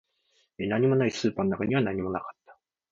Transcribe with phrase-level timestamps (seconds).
[0.57, 2.57] 何もない、スーパーの中には何もなかった